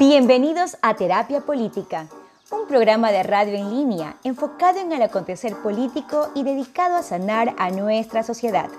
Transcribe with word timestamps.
Bienvenidos 0.00 0.78
a 0.80 0.96
Terapia 0.96 1.42
Política, 1.42 2.08
un 2.50 2.66
programa 2.66 3.12
de 3.12 3.22
radio 3.22 3.52
en 3.52 3.68
línea 3.68 4.16
enfocado 4.24 4.80
en 4.80 4.92
el 4.92 5.02
acontecer 5.02 5.54
político 5.62 6.30
y 6.34 6.42
dedicado 6.42 6.96
a 6.96 7.02
sanar 7.02 7.54
a 7.58 7.70
nuestra 7.70 8.22
sociedad. 8.22 8.70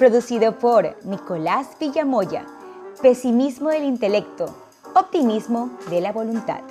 Producido 0.00 0.58
por 0.58 0.96
Nicolás 1.04 1.76
Villamoya. 1.78 2.44
Pesimismo 3.00 3.68
del 3.68 3.84
intelecto, 3.84 4.46
optimismo 4.96 5.78
de 5.90 6.00
la 6.00 6.10
voluntad. 6.10 6.62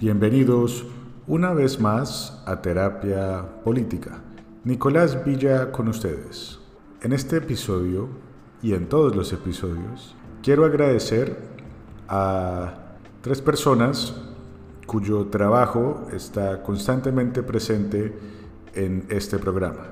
Bienvenidos 0.00 0.86
una 1.26 1.52
vez 1.52 1.78
más 1.78 2.42
a 2.46 2.62
Terapia 2.62 3.44
Política. 3.62 4.22
Nicolás 4.64 5.22
Villa 5.22 5.70
con 5.70 5.88
ustedes. 5.88 6.61
En 7.02 7.12
este 7.12 7.38
episodio 7.38 8.08
y 8.62 8.74
en 8.74 8.88
todos 8.88 9.16
los 9.16 9.32
episodios 9.32 10.14
quiero 10.40 10.64
agradecer 10.64 11.36
a 12.06 12.94
tres 13.22 13.42
personas 13.42 14.14
cuyo 14.86 15.26
trabajo 15.26 16.06
está 16.12 16.62
constantemente 16.62 17.42
presente 17.42 18.16
en 18.74 19.04
este 19.08 19.40
programa. 19.40 19.88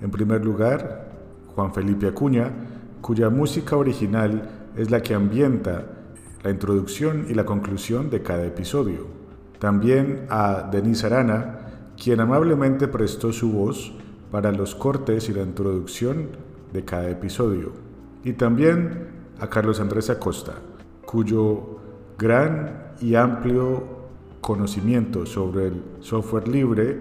En 0.00 0.10
primer 0.10 0.42
lugar, 0.42 1.12
Juan 1.54 1.74
Felipe 1.74 2.06
Acuña, 2.06 2.50
cuya 3.02 3.28
música 3.28 3.76
original 3.76 4.70
es 4.74 4.90
la 4.90 5.02
que 5.02 5.12
ambienta 5.12 5.84
la 6.42 6.50
introducción 6.50 7.26
y 7.28 7.34
la 7.34 7.44
conclusión 7.44 8.08
de 8.08 8.22
cada 8.22 8.46
episodio. 8.46 9.06
También 9.58 10.24
a 10.30 10.66
Denise 10.72 11.04
Arana, 11.08 11.92
quien 12.02 12.20
amablemente 12.20 12.88
prestó 12.88 13.34
su 13.34 13.52
voz 13.52 13.92
para 14.30 14.50
los 14.50 14.74
cortes 14.74 15.28
y 15.28 15.34
la 15.34 15.42
introducción 15.42 16.43
de 16.74 16.84
cada 16.84 17.08
episodio. 17.08 17.72
Y 18.24 18.34
también 18.34 19.06
a 19.38 19.48
Carlos 19.48 19.80
Andrés 19.80 20.10
Acosta, 20.10 20.54
cuyo 21.06 21.78
gran 22.18 22.92
y 23.00 23.14
amplio 23.14 23.84
conocimiento 24.40 25.24
sobre 25.24 25.68
el 25.68 25.82
software 26.00 26.48
libre 26.48 27.00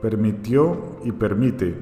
permitió 0.00 0.96
y 1.04 1.12
permite 1.12 1.74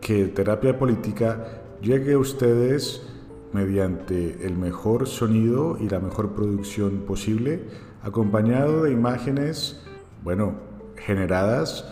que 0.00 0.26
terapia 0.26 0.78
política 0.78 1.62
llegue 1.80 2.14
a 2.14 2.18
ustedes 2.18 3.08
mediante 3.52 4.44
el 4.44 4.56
mejor 4.56 5.06
sonido 5.06 5.78
y 5.78 5.88
la 5.88 6.00
mejor 6.00 6.32
producción 6.32 7.04
posible 7.06 7.62
acompañado 8.02 8.82
de 8.82 8.92
imágenes, 8.92 9.80
bueno, 10.24 10.54
generadas 10.96 11.88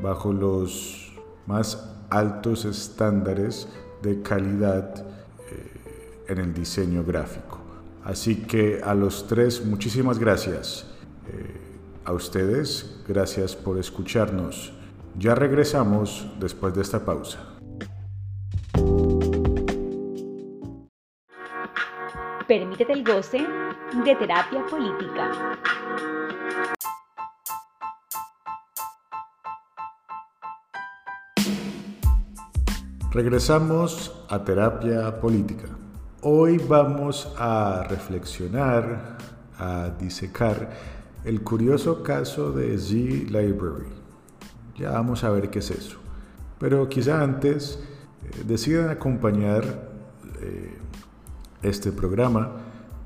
bajo 0.00 0.32
los 0.32 1.12
más 1.46 1.96
altos 2.10 2.64
estándares 2.64 3.68
de 4.02 4.22
calidad 4.22 4.94
eh, 5.50 6.24
en 6.28 6.38
el 6.38 6.54
diseño 6.54 7.04
gráfico. 7.04 7.58
Así 8.04 8.36
que 8.36 8.80
a 8.82 8.94
los 8.94 9.26
tres, 9.26 9.64
muchísimas 9.64 10.18
gracias. 10.18 10.86
Eh, 11.28 11.68
a 12.04 12.12
ustedes, 12.12 13.02
gracias 13.06 13.54
por 13.54 13.78
escucharnos. 13.78 14.72
Ya 15.18 15.34
regresamos 15.34 16.26
después 16.40 16.74
de 16.74 16.82
esta 16.82 17.04
pausa. 17.04 17.38
Permítete 22.46 22.92
el 22.94 23.04
goce 23.04 23.46
de 24.04 24.16
terapia 24.16 24.64
política. 24.66 25.58
Regresamos 33.10 34.12
a 34.28 34.44
terapia 34.44 35.18
política. 35.18 35.66
Hoy 36.20 36.58
vamos 36.58 37.32
a 37.38 37.86
reflexionar, 37.88 39.16
a 39.56 39.88
disecar 39.98 40.68
el 41.24 41.40
curioso 41.40 42.02
caso 42.02 42.52
de 42.52 42.76
Z 42.76 43.30
Library. 43.30 43.88
Ya 44.76 44.90
vamos 44.90 45.24
a 45.24 45.30
ver 45.30 45.48
qué 45.48 45.60
es 45.60 45.70
eso. 45.70 45.96
Pero 46.58 46.86
quizá 46.90 47.22
antes 47.22 47.82
eh, 48.24 48.42
decidan 48.46 48.90
acompañar 48.90 49.88
eh, 50.42 50.76
este 51.62 51.92
programa 51.92 52.50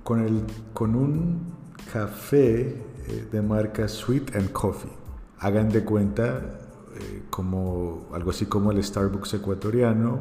con, 0.02 0.18
el, 0.18 0.42
con 0.74 0.96
un 0.96 1.54
café 1.92 2.60
eh, 3.06 3.28
de 3.30 3.41
marca 3.41 3.86
Sweet 3.86 4.34
and 4.34 4.50
Coffee. 4.50 4.91
Hagan 5.38 5.68
de 5.68 5.84
cuenta 5.84 6.41
eh, 7.00 7.22
como 7.30 8.08
algo 8.12 8.30
así 8.30 8.47
como 8.47 8.72
el 8.72 8.82
Starbucks 8.82 9.34
ecuatoriano 9.34 10.20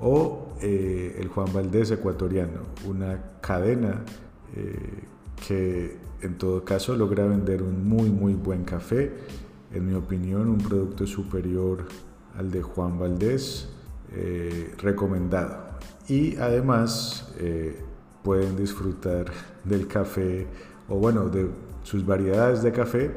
o 0.00 0.54
eh, 0.60 1.16
el 1.18 1.28
Juan 1.28 1.52
Valdés 1.52 1.90
ecuatoriano, 1.90 2.60
una 2.86 3.38
cadena 3.40 4.02
que 5.46 5.98
en 6.22 6.38
todo 6.38 6.64
caso 6.64 6.96
logra 6.96 7.26
vender 7.26 7.62
un 7.62 7.86
muy 7.86 8.10
muy 8.10 8.32
buen 8.32 8.64
café, 8.64 9.12
en 9.70 9.86
mi 9.86 9.92
opinión 9.92 10.48
un 10.48 10.58
producto 10.58 11.06
superior 11.06 11.84
al 12.38 12.50
de 12.50 12.62
Juan 12.62 12.98
Valdés, 12.98 13.68
recomendado. 14.78 15.66
Y 16.08 16.36
además 16.36 17.32
eh, 17.38 17.80
pueden 18.22 18.56
disfrutar 18.56 19.26
del 19.64 19.88
café 19.88 20.46
o 20.88 20.96
bueno, 20.96 21.28
de 21.28 21.48
sus 21.82 22.06
variedades 22.06 22.62
de 22.62 22.72
café, 22.72 23.10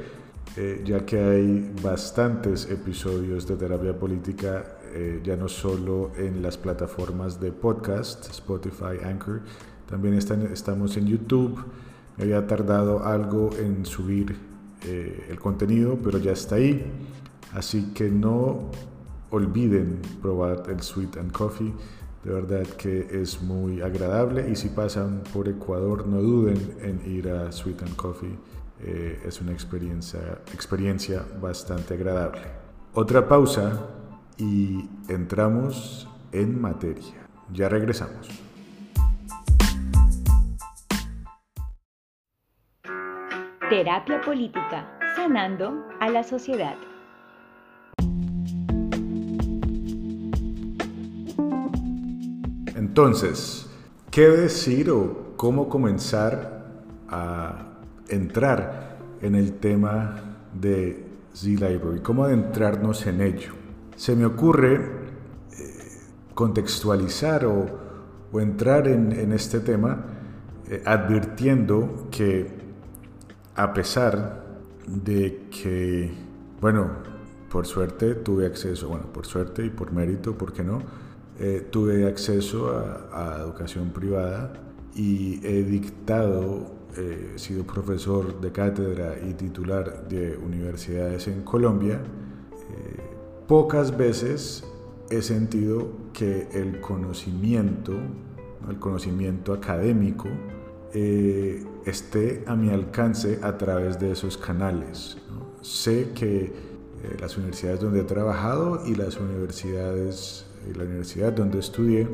eh, 0.57 0.81
ya 0.85 1.05
que 1.05 1.19
hay 1.19 1.71
bastantes 1.81 2.69
episodios 2.69 3.47
de 3.47 3.55
terapia 3.55 3.97
política, 3.97 4.77
eh, 4.93 5.21
ya 5.23 5.35
no 5.35 5.47
solo 5.47 6.11
en 6.17 6.41
las 6.41 6.57
plataformas 6.57 7.39
de 7.39 7.51
podcast, 7.51 8.29
Spotify, 8.29 9.03
Anchor, 9.03 9.41
también 9.87 10.13
estamos 10.15 10.97
en 10.97 11.07
YouTube. 11.07 11.63
Me 12.17 12.25
había 12.25 12.45
tardado 12.45 13.03
algo 13.03 13.49
en 13.57 13.85
subir 13.85 14.35
el 14.81 15.39
contenido, 15.39 15.97
pero 16.01 16.19
ya 16.19 16.31
está 16.31 16.55
ahí. 16.55 16.85
Así 17.53 17.91
que 17.93 18.09
no 18.09 18.69
olviden 19.31 19.99
probar 20.21 20.63
el 20.69 20.81
Sweet 20.81 21.17
and 21.17 21.31
Coffee. 21.31 21.73
De 22.23 22.33
verdad 22.33 22.67
que 22.77 23.07
es 23.11 23.41
muy 23.41 23.81
agradable 23.81 24.49
y 24.49 24.55
si 24.55 24.69
pasan 24.69 25.23
por 25.33 25.47
Ecuador 25.47 26.05
no 26.05 26.21
duden 26.21 26.75
en 26.81 27.01
ir 27.09 27.29
a 27.29 27.51
Sweet 27.51 27.81
and 27.83 27.95
Coffee. 27.95 28.35
Eh, 28.81 29.23
es 29.25 29.41
una 29.41 29.51
experiencia, 29.51 30.39
experiencia 30.53 31.25
bastante 31.41 31.95
agradable. 31.95 32.41
Otra 32.93 33.27
pausa 33.27 33.87
y 34.37 34.89
entramos 35.09 36.07
en 36.31 36.59
materia. 36.59 37.27
Ya 37.51 37.67
regresamos. 37.67 38.29
Terapia 43.69 44.21
política, 44.21 44.97
sanando 45.15 45.85
a 45.99 46.09
la 46.09 46.23
sociedad. 46.23 46.75
Entonces, 52.75 53.69
¿qué 54.09 54.27
decir 54.27 54.89
o 54.89 55.33
cómo 55.35 55.69
comenzar 55.69 56.65
a 57.09 57.68
entrar 58.09 58.97
en 59.21 59.35
el 59.35 59.53
tema 59.53 60.15
de 60.53 61.05
Z-Library? 61.33 62.01
¿Cómo 62.01 62.23
adentrarnos 62.23 63.05
en 63.07 63.21
ello? 63.21 63.53
Se 63.95 64.15
me 64.15 64.25
ocurre 64.25 64.75
eh, 64.75 64.81
contextualizar 66.33 67.45
o, 67.45 67.89
entrar 68.39 68.87
en, 68.87 69.31
este 69.33 69.59
tema 69.59 70.05
eh, 70.69 70.83
advirtiendo 70.85 72.07
que 72.11 72.47
a 73.55 73.73
pesar 73.73 74.45
de 74.85 75.47
que, 75.49 76.11
bueno, 76.61 76.89
por 77.49 77.65
suerte 77.65 78.15
tuve 78.15 78.45
acceso, 78.45 78.87
bueno, 78.89 79.11
por 79.11 79.25
suerte 79.25 79.65
y 79.65 79.69
por 79.69 79.91
mérito, 79.91 80.37
¿por 80.37 80.53
qué 80.53 80.63
no? 80.63 80.81
Eh, 81.39 81.67
tuve 81.71 82.05
acceso 82.07 82.69
a, 83.11 83.37
educación 83.41 83.89
privada 83.91 84.53
y 84.95 85.39
he 85.45 85.63
dictado, 85.63 86.71
eh, 86.97 87.33
sido 87.35 87.63
profesor 87.63 88.39
de 88.41 88.51
cátedra 88.51 89.15
y 89.23 89.33
titular 89.33 90.07
de 90.07 90.37
universidades 90.37 91.27
en 91.27 91.43
Colombia. 91.43 91.95
Eh, 91.95 92.99
pocas 93.47 93.95
veces 93.95 94.63
he 95.09 95.21
sentido 95.21 95.89
que 96.13 96.47
el 96.51 96.79
conocimiento, 96.81 97.93
el 98.69 98.79
conocimiento 98.79 99.53
académico, 99.53 100.27
esté 100.91 102.43
a 102.47 102.55
mi 102.55 102.71
alcance 102.71 103.39
a 103.43 103.57
través 103.59 103.99
de 103.99 104.11
esos 104.11 104.37
canales. 104.37 105.17
Sé 105.61 106.09
que 106.15 106.51
las 107.19 107.37
universidades 107.37 107.79
donde 107.79 107.99
he 108.01 108.03
trabajado 108.05 108.83
y 108.87 108.95
las 108.95 109.17
universidades 109.17 110.47
y 110.67 110.73
la 110.75 110.85
universidad 110.85 111.31
donde 111.31 111.59
estudié 111.59 112.07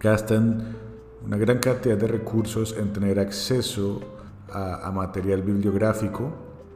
gastan 0.00 0.76
una 1.24 1.36
gran 1.36 1.58
cantidad 1.58 1.96
de 1.96 2.06
recursos 2.06 2.74
en 2.78 2.92
tener 2.92 3.18
acceso 3.18 4.00
a, 4.50 4.90
material 4.92 5.42
bibliográfico 5.42 6.32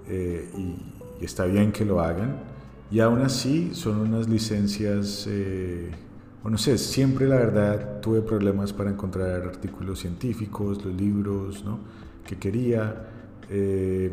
eh, 0.09 0.51
y, 0.57 1.25
está 1.25 1.45
bien 1.45 1.71
que 1.73 1.85
lo 1.85 2.01
hagan. 2.01 2.37
Y 2.91 3.01
aún 3.01 3.23
así 3.23 3.75
son 3.75 4.01
unas 4.01 4.29
licencias 4.29 5.27
eh, 5.29 5.91
o 6.45 6.51
no 6.51 6.59
sé, 6.59 6.77
siempre 6.77 7.29
la 7.29 7.37
verdad 7.37 8.01
tuve 8.01 8.21
problemas 8.21 8.73
para 8.73 8.91
encontrar 8.91 9.43
artículos 9.43 10.01
científicos, 10.01 10.85
los 10.85 10.95
libros 10.95 11.65
¿no? 11.65 11.79
que 12.27 12.37
quería. 12.37 13.09
Eh, 13.49 14.11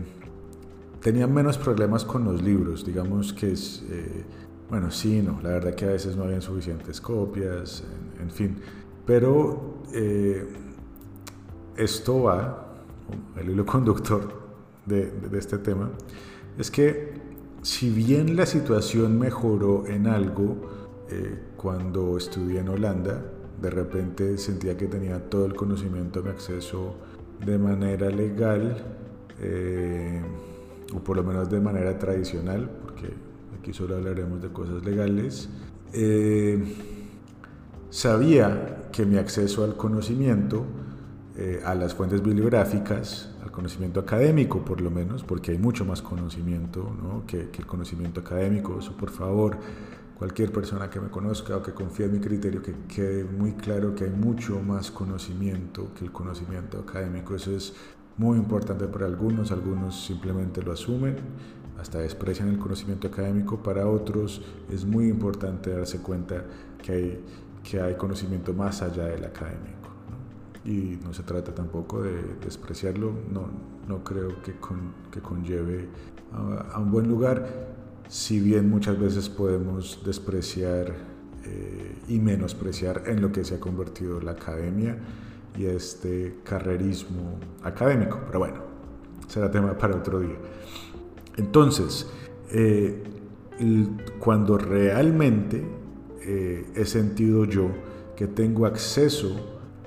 tenía 1.02 1.25
menos 1.25 1.58
problemas 1.58 2.06
con 2.06 2.25
los 2.25 2.42
libros, 2.42 2.86
digamos 2.86 3.34
que 3.34 3.54
es, 3.54 3.84
eh, 3.90 4.24
bueno, 4.70 4.92
sí, 4.92 5.22
no, 5.22 5.40
la 5.42 5.50
verdad 5.50 5.74
que 5.74 5.86
a 5.86 5.90
veces 5.90 6.16
no 6.16 6.24
habían 6.24 6.42
suficientes 6.42 7.02
copias, 7.02 7.84
en, 8.22 8.30
fin, 8.30 8.58
pero 9.06 9.79
eh, 9.94 10.47
esto 11.77 12.24
va, 12.24 12.75
el 13.38 13.50
hilo 13.50 13.65
conductor 13.65 14.31
de, 14.86 15.12
este 15.33 15.57
tema, 15.57 15.89
es 16.57 16.69
que 16.69 17.13
si 17.62 17.89
bien 17.89 18.36
la 18.36 18.45
situación 18.45 19.18
mejoró 19.18 19.86
en 19.88 20.07
algo, 20.07 20.57
eh, 21.09 21.39
cuando 21.56 22.18
estudié 22.18 22.59
en 22.59 22.69
Holanda, 22.69 23.24
de 23.62 23.69
repente 23.69 24.38
sentía 24.38 24.77
que 24.77 24.88
tenía 24.88 25.30
todo 25.30 25.45
el 25.45 25.56
conocimiento, 25.56 26.24
mi 26.24 26.30
acceso 26.30 26.95
de 27.45 27.57
manera 27.57 28.09
legal, 28.09 28.77
eh, 29.41 30.21
o 30.94 31.00
por 31.00 31.18
lo 31.18 31.24
menos 31.24 31.50
de 31.50 31.59
manera 31.59 31.97
tradicional, 31.97 32.69
porque 32.81 33.13
aquí 33.59 33.74
solo 33.74 33.95
hablaremos 33.95 34.41
de 34.41 34.50
cosas 34.50 34.83
legales. 34.83 35.50
Sabía 37.89 38.79
que 38.91 39.06
mi 39.06 39.18
acceso 39.18 39.63
al 39.63 39.75
conocimiento, 39.75 40.65
a 41.65 41.74
las 41.74 41.94
fuentes 41.94 42.21
bibliográficas, 42.21 43.30
al 43.41 43.50
conocimiento 43.50 44.01
académico 44.01 44.65
por 44.65 44.81
lo 44.81 44.91
menos, 44.91 45.24
porque 45.24 45.51
hay 45.51 45.57
mucho 45.57 45.86
más 45.86 46.01
conocimiento 46.01 46.94
¿no? 47.01 47.25
que, 47.25 47.50
que 47.50 47.62
el 47.62 47.65
conocimiento 47.65 48.19
académico, 48.19 48.77
eso 48.80 48.91
por 48.97 49.09
favor, 49.09 49.57
cualquier 50.19 50.51
persona 50.51 50.89
que 50.89 51.00
me 51.00 51.07
conozca 51.07 51.56
o 51.56 51.63
que 51.63 51.71
confíe 51.71 52.06
en 52.07 52.12
mi 52.12 52.19
criterio, 52.19 52.62
que 52.62 52.74
quede 52.94 53.24
muy 53.24 53.53
claro 53.53 53.95
que 53.95 54.03
hay 54.03 54.09
mucho 54.09 54.59
más 54.59 54.91
conocimiento 54.91 55.94
que 55.97 56.03
el 56.03 56.12
conocimiento 56.12 56.80
académico. 56.80 57.36
Eso 57.36 57.51
es 57.56 57.74
muy 58.18 58.38
importante 58.38 58.86
para 58.88 59.06
algunos, 59.06 59.50
algunos 59.53 60.03
simplemente 60.06 60.62
lo 60.62 60.74
asumen, 60.74 61.15
hasta 61.80 62.00
desprecian 62.00 62.50
el 62.50 62.59
conocimiento 62.59 63.07
académico, 63.07 63.63
para 63.63 63.88
otros 63.88 64.41
es 64.69 64.83
muy 64.83 65.07
importante 65.07 65.69
darse 65.69 66.00
cuenta 66.00 66.44
que 66.83 66.91
hay, 66.91 67.24
que 67.64 67.82
hay 67.82 67.96
conocimiento 67.96 68.54
más 68.54 68.82
allá 68.82 69.06
del 69.06 69.26
académico. 69.26 69.90
Y 70.66 71.00
no 71.04 71.14
se 71.14 71.24
trata 71.24 71.54
tampoco 71.54 72.02
de 72.02 72.36
despreciarlo, 72.44 73.14
no, 73.32 73.48
no 73.88 74.04
creo 74.04 74.42
que, 74.42 74.56
que 75.12 75.22
conlleve 75.22 75.88
a, 76.34 76.76
a 76.76 76.80
un 76.80 76.92
buen 76.92 77.08
lugar 77.08 77.78
si 78.10 78.40
bien 78.40 78.70
muchas 78.70 79.00
veces 79.00 79.30
podemos 79.30 80.02
despreciar 80.04 80.96
eh, 81.46 81.96
y 82.08 82.20
menospreciar 82.20 83.04
en 83.06 83.22
lo 83.22 83.32
que 83.32 83.46
se 83.46 83.56
ha 83.56 83.60
convertido 83.60 84.20
la 84.20 84.32
academia 84.32 84.98
y 85.58 85.66
este 85.66 86.40
carrerismo 86.44 87.40
académico. 87.64 88.20
Pero 88.26 88.40
bueno, 88.40 88.58
será 89.28 89.50
tema 89.50 89.78
para 89.78 89.96
otro 89.96 90.20
día. 90.20 90.36
Entonces, 91.38 92.08
eh, 92.52 93.04
cuando 94.20 94.58
realmente 94.58 95.64
eh, 96.31 96.64
he 96.76 96.86
sentido 96.86 97.44
yo 97.46 97.72
que 98.16 98.28
tengo 98.28 98.68
acceso 98.68 99.36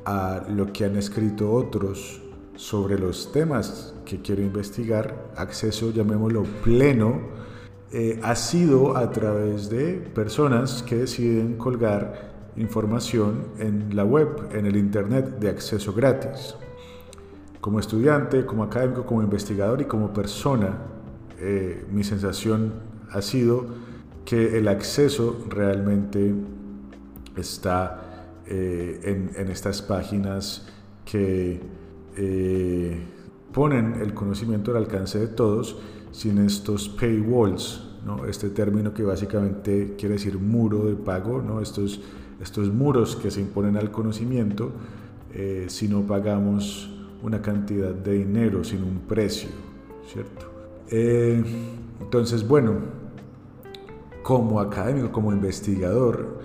a 0.05 0.45
lo 0.49 0.73
que 0.73 0.85
han 0.85 0.97
escrito 0.97 1.53
otros 1.53 2.21
sobre 2.57 2.99
los 2.99 3.31
temas 3.31 3.95
que 4.05 4.21
quiero 4.23 4.43
investigar, 4.43 5.31
acceso, 5.37 5.93
llamémoslo 5.93 6.43
pleno, 6.65 7.21
eh, 7.93 8.19
ha 8.25 8.35
sido 8.35 8.97
a 8.97 9.13
través 9.13 9.71
de 9.71 9.93
personas 10.15 10.83
que 10.83 10.97
deciden 10.97 11.59
colgar 11.59 12.33
información 12.57 13.45
en 13.59 13.95
la 13.95 14.05
web, 14.05 14.49
en 14.53 14.67
el 14.67 14.75
Internet 14.75 15.39
de 15.39 15.49
acceso 15.49 15.93
gratis. 15.93 16.57
Como 17.61 17.79
estudiante, 17.79 18.45
como 18.45 18.65
académico, 18.65 19.07
como 19.07 19.23
investigador 19.23 19.81
y 19.81 19.85
como 19.85 20.13
persona, 20.13 20.77
eh, 21.39 21.87
mi 21.93 22.03
sensación 22.03 22.73
ha 23.13 23.23
sido 23.23 23.92
que 24.25 24.59
el 24.59 24.69
acceso 24.69 25.45
realmente 25.49 26.35
está 27.37 28.35
eh, 28.47 29.31
en, 29.37 29.49
estas 29.49 29.83
páginas 29.83 30.69
que 31.05 31.61
ponen 33.53 33.95
el 34.01 34.15
conocimiento 34.15 34.71
al 34.71 34.79
alcance 34.79 35.19
de 35.19 35.29
todos 35.29 35.79
sin 36.11 36.39
estos 36.39 36.89
paywalls, 36.89 37.83
¿no? 38.05 38.27
este 38.27 38.51
término 38.51 38.93
que 38.93 39.03
básicamente 39.03 39.95
quiere 39.99 40.15
decir 40.15 40.39
muro 40.39 40.87
de 40.87 40.95
pago, 40.95 41.41
¿no? 41.41 41.61
estos, 41.61 42.01
estos 42.41 42.73
muros 42.73 43.17
que 43.17 43.31
se 43.31 43.41
imponen 43.41 43.77
al 43.77 43.91
conocimiento 43.91 44.73
eh, 45.35 45.67
si 45.69 45.89
no 45.89 46.03
pagamos 46.07 46.91
una 47.23 47.41
cantidad 47.41 47.95
de 47.95 48.13
dinero, 48.13 48.65
sin 48.65 48.83
un 48.83 48.99
precio, 49.09 49.49
¿cierto? 50.13 50.51
Eh, 50.91 51.43
entonces, 52.01 52.47
bueno, 52.47 52.75
como 54.23 54.61
académico, 54.61 55.11
como 55.11 55.33
investigador, 55.33 56.41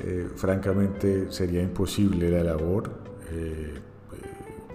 eh, 0.00 0.28
francamente 0.34 1.30
sería 1.30 1.62
imposible 1.62 2.30
la 2.30 2.42
labor 2.42 3.00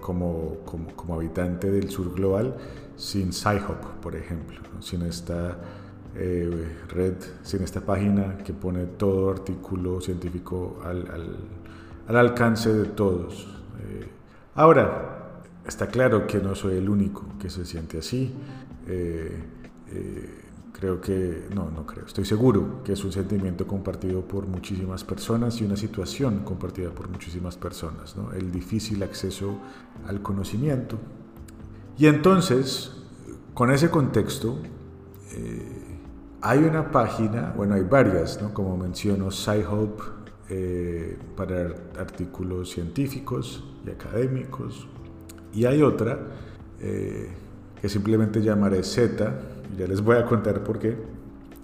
como, 0.00 0.58
como, 0.64 0.94
como 0.94 1.14
habitante 1.14 1.70
del 1.70 1.90
sur 1.90 2.14
global 2.14 2.54
sin 2.96 3.32
SciHub, 3.32 4.00
por 4.00 4.16
ejemplo, 4.16 4.60
sin 4.80 5.02
esta 5.02 5.58
eh, 6.14 6.76
red, 6.88 7.14
sin 7.42 7.62
esta 7.62 7.80
página 7.80 8.38
que 8.38 8.52
pone 8.54 8.86
todo 8.86 9.30
artículo 9.30 10.00
científico 10.00 10.80
al, 10.84 11.36
al, 12.08 12.16
alcance 12.16 12.72
de 12.72 12.86
todos. 12.86 13.46
Eh, 13.80 14.08
ahora, 14.54 15.42
está 15.66 15.88
claro 15.88 16.26
que 16.26 16.38
no 16.38 16.54
soy 16.54 16.76
el 16.76 16.88
único 16.88 17.24
que 17.38 17.50
se 17.50 17.66
siente 17.66 17.98
así. 17.98 18.32
Eh, 18.86 19.42
creo 20.78 21.00
que, 21.00 21.48
no, 21.54 21.70
no 21.70 21.86
creo, 21.86 22.04
estoy 22.04 22.26
seguro 22.26 22.82
que 22.84 22.92
es 22.92 23.04
un 23.04 23.10
sentimiento 23.10 23.66
compartido 23.66 24.20
por 24.22 24.46
muchísimas 24.46 25.04
personas 25.04 25.58
y 25.60 25.64
una 25.64 25.76
situación 25.76 26.40
compartida 26.44 26.90
por 26.90 27.08
muchísimas 27.08 27.56
personas, 27.56 28.14
¿no? 28.16 28.32
el 28.32 28.52
difícil 28.52 29.02
acceso 29.02 29.58
al 30.06 30.20
conocimiento, 30.20 30.98
y 31.98 32.08
entonces, 32.08 32.92
con 33.54 33.70
ese 33.70 33.88
contexto, 33.90 34.58
eh, 35.32 35.98
hay 36.42 36.58
una 36.58 36.90
página, 36.90 37.54
bueno, 37.56 37.74
hay 37.74 37.82
varias, 37.82 38.40
¿no? 38.42 38.52
como 38.52 38.76
menciono, 38.76 39.30
SciHub 39.30 40.02
eh, 40.50 41.18
para 41.36 41.74
artículos 41.98 42.70
científicos 42.70 43.64
y 43.86 43.90
académicos, 43.90 44.86
y 45.54 45.64
hay 45.64 45.80
otra 45.80 46.18
eh, 46.80 47.32
que 47.80 47.88
simplemente 47.88 48.42
llamaré 48.42 48.82
Z, 48.82 49.55
ya 49.76 49.86
les 49.86 50.00
voy 50.00 50.16
a 50.16 50.26
contar 50.26 50.62
por 50.62 50.78
qué, 50.78 50.96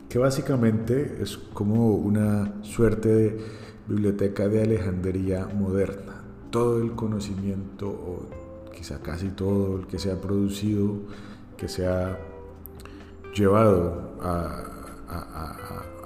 que 0.08 0.18
básicamente 0.18 1.18
es 1.20 1.36
como 1.36 1.94
una 1.94 2.62
suerte 2.62 3.08
de 3.08 3.38
biblioteca 3.88 4.48
de 4.48 4.62
Alejandría 4.62 5.46
moderna. 5.46 6.22
Todo 6.50 6.82
el 6.82 6.92
conocimiento 6.92 7.88
o 7.88 8.28
quizá 8.74 9.00
casi 9.00 9.28
todo 9.28 9.78
el 9.78 9.86
que 9.86 9.98
se 9.98 10.10
ha 10.12 10.20
producido, 10.20 10.96
que 11.56 11.68
se 11.68 11.86
ha 11.86 12.18
llevado 13.34 14.12
a, 14.20 14.68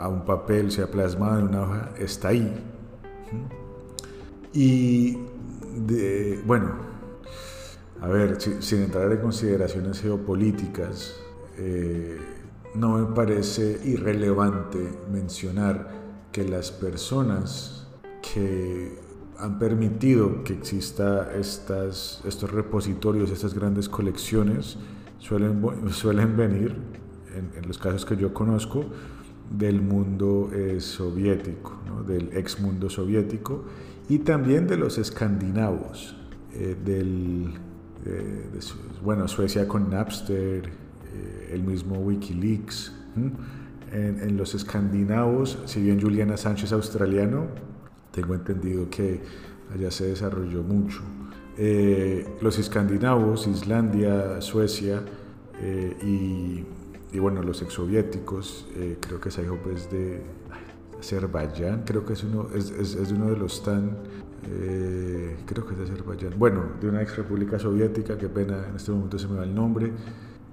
un 0.09 0.25
papel, 0.25 0.71
se 0.71 0.83
ha 0.83 0.91
plasmado 0.91 1.41
en 1.41 1.49
una 1.49 1.63
hoja, 1.63 1.91
está 1.99 2.29
ahí. 2.29 2.53
Y 4.53 5.19
bueno, 6.45 6.75
a 8.01 8.09
ver, 8.09 8.41
sin 8.41 8.83
entrar 8.83 9.11
en 9.11 9.19
consideraciones 9.19 10.01
geopolíticas, 10.01 11.17
eh, 11.59 12.19
no 12.75 12.99
me 12.99 13.15
parece 13.15 13.81
irrelevante 13.85 14.79
mencionar 15.11 15.89
que 16.33 16.45
las 16.45 16.71
personas 16.71 17.89
que 18.35 18.99
han 19.39 19.59
permitido 19.59 20.45
que 20.45 20.55
exista 20.55 21.33
estos 21.35 22.51
repositorios, 22.51 23.31
estas 23.31 23.55
grandes 23.55 23.89
colecciones, 23.89 24.79
suelen, 25.19 25.63
suelen 25.91 26.37
venir, 26.37 26.77
en, 27.35 27.67
los 27.67 27.79
casos 27.79 28.05
que 28.07 28.17
yo 28.17 28.33
conozco, 28.33 28.85
del 29.51 29.81
mundo 29.81 30.51
eh, 30.53 30.81
soviético, 30.81 31.79
del 32.07 32.31
ex 32.33 32.61
mundo 32.61 32.89
soviético, 32.91 33.65
y 34.09 34.21
también 34.21 34.67
de 34.67 34.77
los 34.77 34.99
escandinavos, 34.99 36.17
eh, 36.55 36.77
del, 36.85 37.53
eh, 38.05 38.49
bueno, 39.03 39.29
Suecia 39.29 39.69
con 39.69 39.91
Napster, 39.91 40.71
el 41.53 41.63
mismo 41.63 41.97
Wikileaks. 41.97 42.93
En, 43.93 44.21
en, 44.21 44.37
los 44.37 44.55
escandinavos, 44.55 45.59
si 45.65 45.81
bien 45.81 46.01
Juliana 46.01 46.37
Sánchez 46.37 46.73
australiano, 46.73 47.47
tengo 48.11 48.35
entendido 48.35 48.91
que 48.91 49.21
allá 49.73 49.91
se 49.91 50.09
desarrolló 50.09 50.63
mucho. 50.63 51.03
Eh, 51.57 52.27
los 52.43 52.59
escandinavos, 52.59 53.47
Islandia, 53.47 54.41
Suecia 54.43 55.03
eh, 55.61 55.97
y, 57.13 57.19
bueno, 57.19 57.43
los 57.43 57.63
exsoviéticos, 57.63 58.67
eh, 58.77 58.99
creo 59.01 59.21
que 59.21 59.31
Saihop 59.31 59.67
es 59.69 59.91
de, 59.91 60.23
Azerbaiyán, 61.01 61.83
creo 61.85 62.05
que 62.05 62.15
es 62.15 62.25
uno, 62.25 62.49
es, 62.55 62.71
es, 62.71 63.11
uno 63.11 63.31
de 63.31 63.37
los 63.37 63.63
tan, 63.63 63.97
eh, 64.51 65.37
creo 65.47 65.67
que 65.67 65.73
es 65.73 65.79
de 65.79 65.85
Azerbaiyán, 65.85 66.39
bueno, 66.39 66.65
de 66.81 66.89
una 66.89 67.03
ex 67.03 67.17
república 67.17 67.59
soviética, 67.59 68.19
qué 68.19 68.29
pena, 68.29 68.67
en 68.69 68.77
este 68.77 68.93
momento 68.93 69.19
se 69.19 69.29
me 69.29 69.39
va 69.39 69.45
el 69.45 69.55
nombre. 69.55 69.93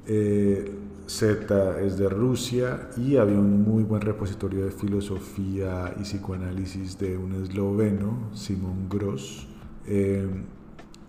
Eh, 0.07 0.79
Z 1.05 1.81
es 1.81 1.98
de 1.98 2.07
Rusia 2.10 2.89
y 2.98 3.17
había 3.17 3.38
un 3.38 3.62
muy 3.63 3.83
buen 3.83 4.01
repositorio 4.01 4.65
de 4.65 4.72
filosofía 4.72 5.93
y 6.00 6.03
psicoanálisis 6.03 6.98
de 6.98 7.17
un 7.17 7.43
esloveno, 7.43 8.29
Simón 8.33 8.88
Gross. 8.89 9.48
Eh, 9.86 10.27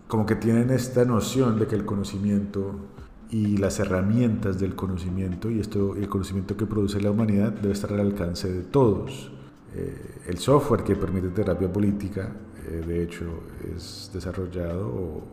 como 0.09 0.27
que 0.27 0.35
tienen 0.35 0.71
esta 0.71 1.05
noción 1.05 1.59
de 1.59 1.67
que 1.67 1.77
el 1.77 1.85
conocimiento 1.85 2.75
y 3.31 3.57
las 3.57 3.81
herramientas 3.81 4.61
del 4.61 4.75
conocimiento 4.75 5.51
y 5.51 5.61
esto 5.61 5.97
el 5.97 6.09
conocimiento 6.09 6.57
que 6.57 6.67
produce 6.67 7.01
la 7.01 7.11
humanidad 7.11 7.53
debe 7.53 7.73
estar 7.73 7.93
al 7.93 8.01
alcance 8.01 8.53
de 8.53 8.63
todos. 8.63 9.33
Eh, 9.75 10.21
el 10.29 10.39
software 10.39 10.85
que 10.85 10.95
permite 10.95 11.29
terapia 11.31 11.73
política, 11.73 12.33
eh, 12.69 12.85
de 12.87 13.03
hecho, 13.03 13.25
es 13.75 14.11
desarrollado 14.15 14.87
o 14.87 15.25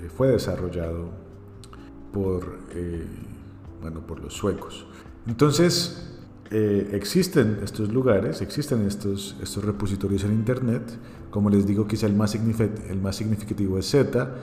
eh, 0.00 0.08
fue 0.08 0.28
desarrollado 0.28 1.10
por, 2.12 2.58
bueno, 3.80 4.00
por 4.06 4.20
los 4.20 4.34
suecos. 4.34 4.86
Entonces, 5.26 6.18
existen 6.50 7.60
estos 7.62 7.92
lugares, 7.92 8.40
existen 8.40 8.86
estos, 8.86 9.36
estos 9.42 9.64
repositorios 9.64 10.24
en 10.24 10.32
Internet. 10.32 10.82
Como 11.30 11.50
les 11.50 11.66
digo, 11.66 11.86
quizá 11.86 12.06
el 12.06 12.14
más, 12.14 12.34
el 12.34 13.00
más 13.00 13.16
significativo 13.16 13.78
es 13.78 13.90
Z 13.90 14.34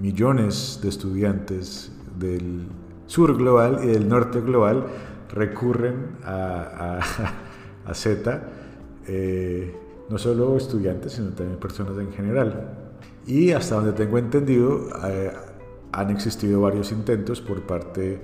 millones 0.00 0.80
de 0.82 0.88
estudiantes 0.88 1.90
del 2.18 2.66
sur 3.06 3.36
global 3.36 3.80
y 3.82 3.88
del 3.88 4.08
norte 4.08 4.40
global 4.40 4.86
recurren 5.32 6.16
a, 6.24 7.00
a, 7.86 7.94
Z, 7.94 8.42
eh, 9.06 9.74
no 10.08 10.18
solo 10.18 10.56
estudiantes, 10.56 11.12
sino 11.12 11.30
también 11.30 11.58
personas 11.58 11.98
en 11.98 12.12
general. 12.12 12.78
Y 13.26 13.52
hasta 13.52 13.76
donde 13.76 13.92
tengo 13.92 14.18
entendido, 14.18 14.88
eh, 15.04 15.32
han 15.96 16.10
existido 16.10 16.60
varios 16.60 16.92
intentos 16.92 17.40
por 17.40 17.62
parte 17.62 18.20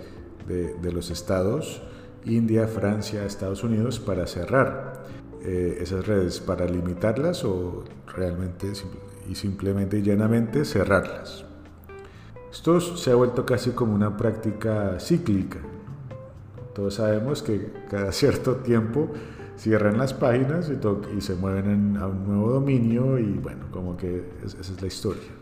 de, 0.47 0.93
los 0.93 1.11
estados, 1.11 1.83
India, 2.27 2.69
Francia, 2.69 3.25
Estados 3.25 3.65
Unidos, 3.65 3.99
para 3.99 4.27
cerrar 4.27 5.05
eh, 5.43 5.79
esas 5.81 6.07
redes, 6.07 6.41
para 6.41 6.67
limitarlas 6.67 7.45
o 7.45 7.85
realmente 8.15 8.71
y 9.27 9.35
simplemente 9.35 9.99
y 9.99 10.03
llanamente 10.03 10.67
cerrarlas. 10.67 11.47
Esto 12.53 12.79
se 12.79 13.11
ha 13.11 13.15
vuelto 13.15 13.47
casi 13.47 13.71
como 13.71 13.95
una 13.95 14.19
práctica 14.19 15.01
cíclica. 15.01 15.61
Todos 16.75 16.97
sabemos 16.97 17.43
que 17.43 17.73
cada 17.91 18.13
cierto 18.13 18.57
tiempo 18.57 19.09
cierran 19.57 19.97
las 19.97 20.13
páginas 20.13 20.71
y, 20.71 21.21
se 21.23 21.35
mueven 21.37 21.97
a 21.97 22.07
un 22.07 22.29
nuevo 22.29 22.51
dominio 22.51 23.19
y 23.19 23.33
bueno, 23.33 23.65
como 23.71 23.97
que 23.97 24.25
esa 24.45 24.61
es 24.61 24.83
la 24.83 24.89
historia. 24.89 25.42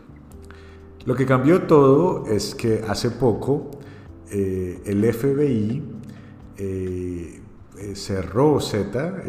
Lo 1.05 1.15
que 1.15 1.25
cambió 1.25 1.63
todo 1.63 2.25
es 2.27 2.53
que 2.53 2.83
hace 2.87 3.09
poco 3.11 3.71
eh, 4.29 4.81
el 4.85 5.03
FBI 5.13 5.83
eh, 6.57 7.41
eh, 7.77 7.95
cerró 7.95 8.59
Z 8.59 9.23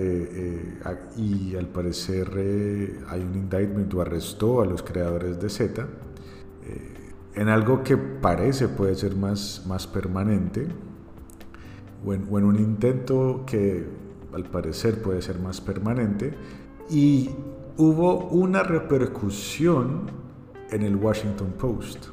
y 1.16 1.56
al 1.56 1.68
parecer 1.68 2.28
hay 3.08 3.20
un 3.22 3.34
indictment 3.34 3.92
o 3.94 4.02
arrestó 4.02 4.60
a 4.60 4.66
los 4.66 4.82
creadores 4.82 5.40
de 5.40 5.48
Z 5.48 5.86
en 7.34 7.48
algo 7.48 7.82
que 7.82 7.96
parece 7.96 8.68
puede 8.68 8.94
ser 8.94 9.16
más, 9.16 9.64
más 9.66 9.86
permanente, 9.86 10.66
o 12.04 12.12
en, 12.12 12.44
un 12.44 12.56
intento 12.56 13.44
que 13.46 13.86
al 14.34 14.44
parecer 14.44 15.00
puede 15.00 15.22
ser 15.22 15.38
más 15.38 15.60
permanente, 15.60 16.34
y 16.90 17.30
hubo 17.78 18.26
una 18.28 18.62
repercusión 18.62 20.21
en 20.72 20.82
el 20.82 20.96
Washington 20.96 21.52
Post. 21.58 22.06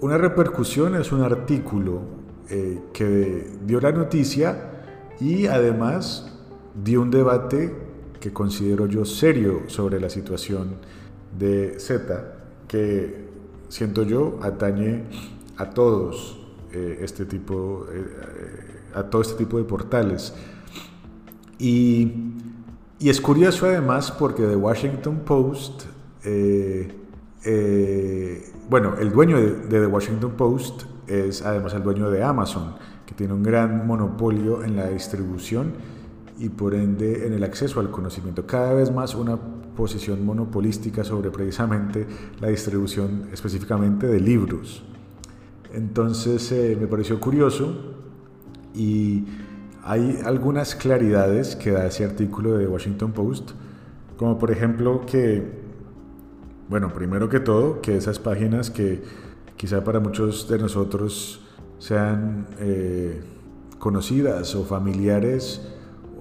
Una 0.00 0.18
repercusión 0.18 0.96
es 0.96 1.12
un 1.12 1.22
artículo 1.22 2.02
eh, 2.50 2.80
que 2.92 3.52
dio 3.64 3.80
la 3.80 3.92
noticia 3.92 4.70
y 5.18 5.46
además 5.46 6.30
dio 6.74 7.00
un 7.00 7.10
debate 7.10 7.74
que 8.20 8.32
considero 8.32 8.86
yo 8.86 9.04
serio 9.04 9.62
sobre 9.68 10.00
la 10.00 10.10
situación 10.10 10.76
de 11.38 11.78
Z, 11.78 12.34
que 12.68 13.24
siento 13.68 14.02
yo, 14.02 14.38
atañe 14.42 15.04
a 15.56 15.70
todos 15.70 16.38
eh, 16.72 16.98
este 17.00 17.24
tipo, 17.24 17.86
eh, 17.92 18.04
a 18.94 19.04
todo 19.04 19.22
este 19.22 19.36
tipo 19.36 19.58
de 19.58 19.64
portales. 19.64 20.34
Y, 21.58 22.12
es 23.00 23.20
curioso 23.20 23.66
además 23.66 24.10
porque 24.10 24.42
The 24.44 24.56
Washington 24.56 25.20
Post, 25.26 25.82
bueno, 28.68 28.94
el 28.98 29.12
dueño 29.12 29.40
de, 29.40 29.50
The 29.68 29.86
Washington 29.86 30.32
Post 30.32 30.84
es 31.06 31.42
además 31.42 31.74
el 31.74 31.82
dueño 31.82 32.10
de 32.10 32.22
Amazon, 32.22 32.74
que 33.06 33.14
tiene 33.14 33.34
un 33.34 33.42
gran 33.42 33.86
monopolio 33.86 34.64
en 34.64 34.76
la 34.76 34.88
distribución 34.88 35.72
y 36.38 36.48
por 36.48 36.74
ende 36.74 37.26
en 37.26 37.32
el 37.32 37.44
acceso 37.44 37.80
al 37.80 37.90
conocimiento. 37.90 38.46
Cada 38.46 38.72
vez 38.72 38.90
más 38.90 39.14
una 39.14 39.38
posición 39.76 40.24
monopolística 40.24 41.04
sobre 41.04 41.30
precisamente 41.30 42.06
la 42.40 42.48
distribución 42.48 43.28
específicamente 43.32 44.06
de 44.06 44.20
libros. 44.20 44.84
Entonces 45.72 46.50
eh, 46.52 46.76
me 46.80 46.86
pareció 46.86 47.20
curioso 47.20 47.74
y 48.74 49.24
hay 49.82 50.20
algunas 50.24 50.74
claridades 50.74 51.56
que 51.56 51.70
da 51.70 51.86
ese 51.86 52.04
artículo 52.04 52.56
de 52.56 52.66
Washington 52.66 53.12
Post, 53.12 53.50
como 54.16 54.38
por 54.38 54.50
ejemplo 54.50 55.04
que, 55.04 55.63
bueno, 56.68 56.92
primero 56.92 57.28
que 57.28 57.40
todo, 57.40 57.80
que 57.80 57.96
esas 57.96 58.18
páginas 58.18 58.70
que 58.70 59.02
quizá 59.56 59.84
para 59.84 60.00
muchos 60.00 60.48
de 60.48 60.58
nosotros 60.58 61.40
sean 61.78 62.46
eh, 62.58 63.22
conocidas 63.78 64.54
o 64.54 64.64
familiares 64.64 65.60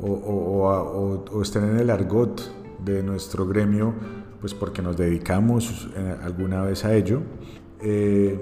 o, 0.01 1.41
estén 1.41 1.63
en 1.63 1.79
el 1.79 1.89
argot 1.89 2.51
de 2.83 3.01
nuestro 3.01 3.47
gremio, 3.47 3.93
pues 4.41 4.53
porque 4.53 4.81
nos 4.81 4.97
dedicamos 4.97 5.89
eh, 5.95 6.17
alguna 6.21 6.63
vez 6.63 6.83
a 6.83 6.93
ello. 6.93 7.21
Eh, 7.81 8.37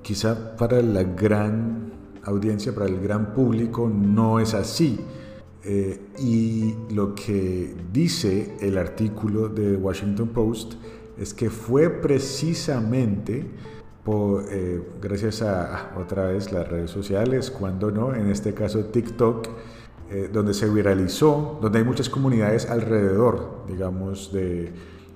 quizá 0.00 0.56
para 0.56 0.80
la 0.80 1.02
gran 1.02 1.92
audiencia, 2.24 2.74
para 2.74 2.86
el 2.86 3.00
gran 3.00 3.34
público, 3.34 3.90
no 3.90 4.40
es 4.40 4.54
así. 4.54 4.98
Y 6.18 6.74
lo 6.94 7.14
que 7.14 7.76
dice 7.92 8.56
el 8.60 8.78
artículo 8.78 9.50
de 9.50 9.76
Washington 9.76 10.28
Post 10.28 10.76
es 11.18 11.34
que 11.34 11.50
fue 11.50 11.90
precisamente 11.90 13.46
por, 14.04 14.44
gracias 15.02 15.42
a 15.42 15.92
otra 15.98 16.28
vez 16.28 16.50
las 16.50 16.66
redes 16.66 16.90
sociales, 16.90 17.50
cuando 17.50 17.90
no, 17.90 18.14
en 18.14 18.30
este 18.30 18.54
caso 18.54 18.86
TikTok, 18.86 19.48
eh, 20.10 20.30
donde 20.32 20.54
se 20.54 20.66
viralizó, 20.70 21.58
donde 21.60 21.80
hay 21.80 21.84
muchas 21.84 22.08
comunidades 22.08 22.70
alrededor, 22.70 23.64
digamos, 23.68 24.32
de, 24.32 24.72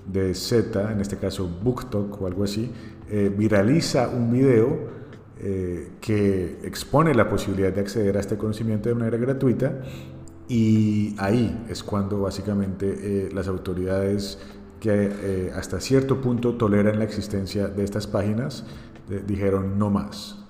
de 0.07 0.35
Z, 0.35 0.93
en 0.93 1.01
este 1.01 1.17
caso 1.17 1.49
BookTok 1.63 2.21
o 2.21 2.27
algo 2.27 2.45
así, 2.45 2.71
eh, 3.09 3.33
viraliza 3.35 4.09
un 4.09 4.31
video 4.31 4.81
eh, 5.39 5.93
que 5.99 6.59
expone 6.63 7.15
la 7.15 7.27
posibilidad 7.27 7.73
de 7.73 7.81
acceder 7.81 8.19
a 8.19 8.21
este 8.21 8.37
conocimiento 8.37 8.91
de 8.91 8.95
manera 8.95 9.17
gratuita 9.17 9.81
y 10.47 11.15
ahí 11.17 11.65
es 11.71 11.83
cuando 11.83 12.21
básicamente 12.21 13.31
las 13.33 13.49
autoridades 13.49 14.39
que 14.83 15.53
hasta 15.55 15.79
cierto 15.79 16.21
punto 16.21 16.55
toleran 16.55 16.99
la 16.99 17.05
existencia 17.05 17.69
de 17.69 17.85
estas 17.85 18.09
páginas 18.09 18.65
dijeron 19.29 19.79
no 19.79 19.91
más. 19.91 20.45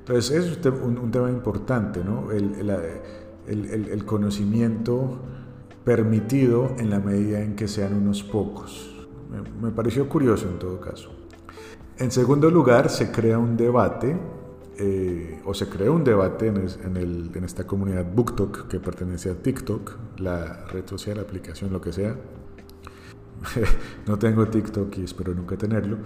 Entonces, 0.00 0.30
es 0.32 0.66
un, 0.66 1.12
tema 1.12 1.30
importante, 1.30 2.02
¿no? 2.02 2.32
el, 2.32 4.04
conocimiento 4.04 5.20
permitido 5.84 6.74
en 6.78 6.90
la 6.90 6.98
medida 6.98 7.40
en 7.40 7.54
que 7.54 7.68
sean 7.68 7.94
unos 7.94 8.24
pocos. 8.24 9.08
Me, 9.62 9.70
pareció 9.70 10.08
curioso 10.08 10.48
en 10.48 10.58
todo 10.58 10.80
caso. 10.80 11.12
En 11.96 12.10
segundo 12.10 12.50
lugar, 12.50 12.90
se 12.90 13.12
crea 13.12 13.38
un 13.38 13.56
debate, 13.56 14.18
eh, 14.78 15.40
o 15.44 15.54
se 15.54 15.68
creó 15.68 15.94
un 15.94 16.02
debate 16.02 16.48
en, 16.48 16.66
en, 16.96 17.44
esta 17.44 17.68
comunidad 17.68 18.04
BookTok 18.12 18.66
que 18.66 18.80
pertenece 18.80 19.30
a 19.30 19.34
TikTok, 19.34 20.18
la 20.18 20.64
red 20.72 20.88
social, 20.88 21.18
la 21.18 21.22
aplicación, 21.22 21.72
lo 21.72 21.80
que 21.80 21.92
sea. 21.92 22.16
no 24.06 24.18
tengo 24.18 24.46
TikTok 24.46 24.98
y 24.98 25.04
espero 25.04 25.34
nunca 25.34 25.56
tenerlo. 25.56 25.98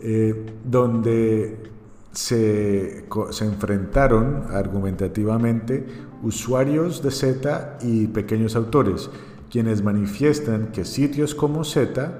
Eh, 0.00 0.46
donde 0.64 1.72
se, 2.12 3.06
enfrentaron 3.40 4.44
argumentativamente 4.50 5.86
usuarios 6.22 7.02
de 7.02 7.10
Z 7.10 7.78
y 7.82 8.06
pequeños 8.08 8.56
autores, 8.56 9.10
quienes 9.50 9.82
manifiestan 9.82 10.72
que 10.72 10.84
sitios 10.84 11.34
como 11.34 11.64
Z, 11.64 12.18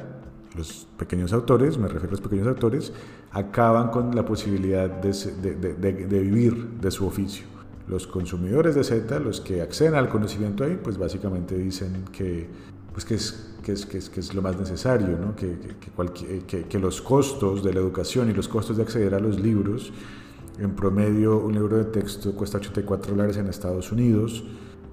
los 0.57 0.87
pequeños 0.99 1.33
autores, 1.33 1.79
me 1.79 1.89
refiero 1.89 2.09
a 2.09 2.11
los 2.13 2.21
pequeños 2.21 2.47
autores, 2.47 2.93
acaban 3.33 3.89
con 3.91 4.15
la 4.15 4.25
posibilidad 4.25 4.89
de, 4.89 6.21
vivir 6.21 6.81
de 6.81 6.91
su 6.91 7.07
oficio. 7.07 7.47
los 7.87 8.07
consumidores 8.07 8.75
de 8.75 8.83
Z, 8.83 9.19
los 9.21 9.43
que 9.43 9.61
acceden 9.61 9.95
al 9.95 10.09
conocimiento 10.09 10.65
ahí, 10.65 10.79
pues 10.83 10.97
básicamente 10.97 11.55
dicen 11.57 12.05
que, 12.13 12.49
pues 12.95 13.05
que, 13.05 13.17
es, 13.17 13.51
que, 13.63 13.73
es, 13.73 13.85
que, 13.85 13.99
es, 13.99 14.09
que 14.09 14.21
es 14.21 14.35
lo 14.35 14.41
más 14.41 14.57
necesario, 14.57 15.19
¿no? 15.19 15.37
que, 15.37 15.59
que, 16.47 16.63
que, 16.65 16.79
los 16.79 17.03
costos 17.03 17.63
de 17.63 17.75
la 17.75 17.81
educación 17.81 18.31
y 18.31 18.33
los 18.33 18.49
costos 18.49 18.79
de 18.79 18.85
acceder 18.85 19.15
a 19.15 19.21
los 19.21 19.39
libros, 19.39 19.93
en 20.59 20.75
promedio 20.75 21.39
un 21.39 21.53
libro 21.53 21.77
de 21.77 21.85
texto 21.85 22.33
cuesta 22.35 22.59
84 22.59 23.11
dólares 23.13 23.37
en 23.37 23.49
Estados 23.49 23.93
Unidos, 23.93 24.45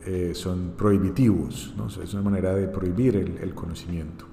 eh, 0.06 0.32
son 0.34 0.74
prohibitivos, 0.76 1.74
¿no? 1.78 1.88
es 1.88 2.14
una 2.14 2.24
manera 2.24 2.54
de 2.56 2.68
prohibir 2.68 3.16
el, 3.16 3.38
el 3.38 3.54
conocimiento. 3.54 4.26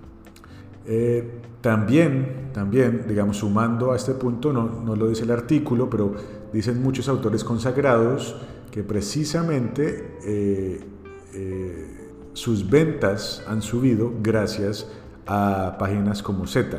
Eh, 0.90 1.42
también, 1.60 2.50
también, 2.54 3.04
digamos, 3.06 3.36
sumando 3.36 3.92
a 3.92 3.96
este 3.96 4.14
punto, 4.14 4.54
no, 4.54 4.80
no 4.82 4.96
lo 4.96 5.08
dice 5.08 5.24
el 5.24 5.30
artículo, 5.30 5.90
pero 5.90 6.14
dicen 6.50 6.82
muchos 6.82 7.08
autores 7.10 7.44
consagrados 7.44 8.34
que 8.70 8.82
precisamente 8.82 10.16
eh, 10.24 10.80
eh, 11.34 11.97
sus 12.38 12.70
ventas 12.70 13.42
han 13.48 13.62
subido 13.62 14.12
gracias 14.22 14.86
a 15.26 15.76
páginas 15.76 16.22
como 16.22 16.46
Z. 16.46 16.78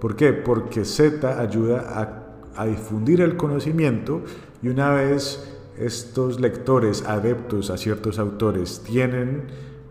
¿Por 0.00 0.16
qué? 0.16 0.32
Porque 0.32 0.84
Z 0.84 1.40
ayuda 1.40 2.24
a, 2.56 2.66
difundir 2.66 3.20
el 3.20 3.36
conocimiento 3.36 4.22
y 4.62 4.68
una 4.68 4.90
vez 4.90 5.56
estos 5.78 6.40
lectores 6.40 7.04
adeptos 7.06 7.70
a 7.70 7.76
ciertos 7.76 8.18
autores 8.18 8.82
tienen 8.84 9.44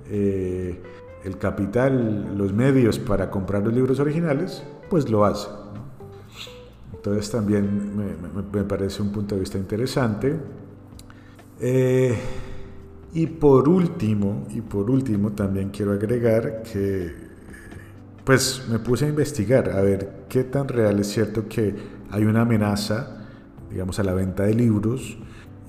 eh, 0.10 0.82
el 1.24 1.38
capital, 1.38 2.38
los 2.38 2.52
medios 2.54 3.00
para 3.00 3.32
comprar 3.32 3.64
los 3.64 3.74
libros 3.74 4.02
originales, 4.02 4.64
pues 4.90 5.10
lo 5.10 5.24
hace. 5.24 5.48
Entonces 6.94 7.32
también 7.32 8.16
me, 8.52 8.64
parece 8.64 9.02
un 9.02 9.14
punto 9.14 9.36
de 9.36 9.42
vista 9.42 9.58
interesante. 9.58 10.38
Eh, 11.60 12.18
y 13.14 13.28
por 13.28 13.70
último, 13.70 14.48
y 14.54 14.62
por 14.62 14.90
último 14.90 15.32
también 15.34 15.70
quiero 15.70 15.92
agregar 15.92 16.64
que 16.64 17.14
pues 18.24 18.66
me 18.70 18.80
puse 18.80 19.06
a 19.06 19.10
investigar 19.10 19.70
a 19.70 19.82
ver 19.82 20.26
qué 20.30 20.44
tan 20.46 20.68
real 20.68 21.00
es 21.00 21.08
cierto 21.08 21.48
que 21.48 21.76
hay 22.10 22.24
una 22.24 22.42
amenaza, 22.42 23.28
digamos, 23.70 24.00
a 24.00 24.04
la 24.04 24.14
venta 24.14 24.44
de 24.44 24.54
libros 24.54 25.18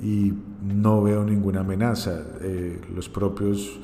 y 0.02 0.32
no 0.62 1.02
veo 1.02 1.24
ninguna 1.24 1.60
amenaza. 1.60 2.22
Eh, 2.42 2.80
los 2.94 3.08
propios 3.08 3.78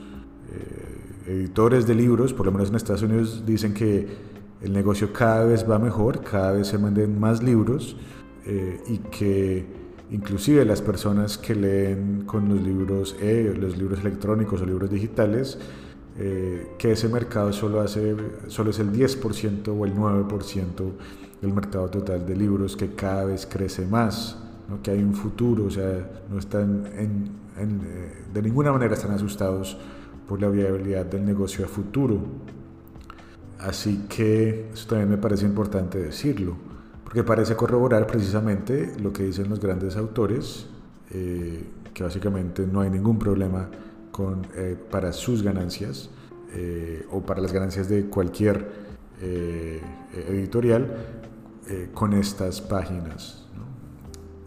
eh, 0.52 1.32
editores 1.32 1.86
de 1.86 1.94
libros, 1.94 2.32
por 2.32 2.46
lo 2.46 2.52
menos 2.52 2.70
en 2.70 2.76
Estados 2.76 3.02
Unidos, 3.02 3.44
dicen 3.44 3.74
que 3.74 4.06
el 4.62 4.72
negocio 4.72 5.12
cada 5.12 5.44
vez 5.44 5.68
va 5.68 5.78
mejor, 5.78 6.22
cada 6.22 6.52
vez 6.52 6.68
se 6.68 6.76
venden 6.76 7.18
más 7.18 7.42
libros 7.42 7.96
eh, 8.46 8.80
y 8.88 8.98
que 8.98 9.79
inclusive 10.10 10.64
las 10.64 10.82
personas 10.82 11.38
que 11.38 11.54
leen 11.54 12.24
con 12.26 12.48
los 12.48 12.60
libros 12.60 13.16
e, 13.20 13.54
los 13.56 13.76
libros 13.78 14.00
electrónicos 14.00 14.60
o 14.60 14.66
libros 14.66 14.90
digitales, 14.90 15.58
eh, 16.18 16.72
que 16.78 16.92
ese 16.92 17.08
mercado 17.08 17.52
solo, 17.52 17.80
hace, 17.80 18.16
solo 18.48 18.70
es 18.70 18.78
el 18.78 18.92
10% 18.92 19.68
o 19.68 19.86
el 19.86 19.94
9% 19.94 20.92
del 21.40 21.52
mercado 21.52 21.88
total 21.88 22.26
de 22.26 22.36
libros, 22.36 22.76
que 22.76 22.94
cada 22.94 23.24
vez 23.24 23.46
crece 23.46 23.86
más, 23.86 24.36
que 24.82 24.90
hay 24.90 25.02
un 25.02 25.14
futuro, 25.14 25.64
o 25.64 25.70
sea, 25.70 26.22
no 26.30 26.38
están 26.38 26.86
en, 26.96 27.30
eh, 27.58 28.24
de 28.32 28.42
ninguna 28.42 28.72
manera 28.72 28.94
están 28.94 29.12
asustados 29.12 29.76
por 30.28 30.40
la 30.40 30.48
viabilidad 30.48 31.06
del 31.06 31.24
negocio 31.24 31.64
a 31.64 31.68
futuro. 31.68 32.18
Así 33.58 34.06
que 34.08 34.70
eso 34.72 34.88
también 34.88 35.10
me 35.10 35.18
parece 35.18 35.44
importante 35.44 35.98
decirlo, 35.98 36.69
porque 37.10 37.24
parece 37.24 37.56
corroborar 37.56 38.06
precisamente 38.06 38.92
lo 39.02 39.12
que 39.12 39.24
dicen 39.24 39.48
los 39.48 39.58
grandes 39.58 39.96
autores, 39.96 40.66
eh, 41.10 41.64
que 41.92 42.04
básicamente 42.04 42.64
no 42.68 42.82
hay 42.82 42.90
ningún 42.90 43.18
problema 43.18 43.68
con, 44.12 44.46
eh, 44.54 44.76
para 44.92 45.12
sus 45.12 45.42
ganancias 45.42 46.08
eh, 46.54 47.04
o 47.10 47.20
para 47.20 47.40
las 47.40 47.52
ganancias 47.52 47.88
de 47.88 48.04
cualquier 48.06 48.90
editorial 50.30 50.96
con 51.92 52.14
estas 52.14 52.62
páginas 52.62 53.44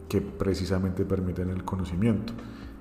que 0.09 0.19
precisamente 0.19 1.05
permiten 1.05 1.49
el 1.49 1.63
conocimiento. 1.63 2.33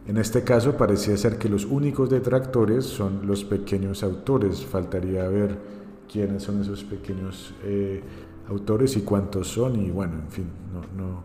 En 0.06 0.16
este 0.16 0.42
caso 0.42 0.74
parecía 0.78 1.18
ser 1.18 1.36
que 1.36 1.50
los 1.50 1.66
únicos 1.66 2.08
detractores 2.08 2.86
son 2.86 3.26
los 3.26 3.44
pequeños 3.44 4.02
autores, 4.02 4.64
faltaría 4.64 5.28
ver 5.28 5.58
quiénes 6.12 6.42
son 6.42 6.60
esos 6.60 6.84
pequeños 6.84 7.54
eh, 7.64 8.02
autores 8.48 8.96
y 8.96 9.02
cuántos 9.02 9.48
son 9.48 9.80
y 9.80 9.90
bueno, 9.90 10.14
en 10.14 10.28
fin, 10.28 10.46
no, 10.72 11.02
no. 11.02 11.22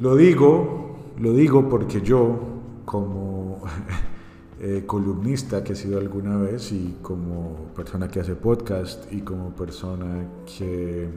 Lo 0.00 0.16
digo, 0.16 0.96
lo 1.18 1.32
digo 1.32 1.68
porque 1.68 2.00
yo 2.00 2.38
como 2.84 3.62
eh, 4.60 4.84
columnista 4.86 5.62
que 5.62 5.74
he 5.74 5.76
sido 5.76 5.98
alguna 5.98 6.36
vez 6.36 6.72
y 6.72 6.96
como 7.02 7.70
persona 7.74 8.08
que 8.08 8.20
hace 8.20 8.34
podcast 8.34 9.12
y 9.12 9.20
como 9.20 9.50
persona 9.50 10.26
que 10.58 11.08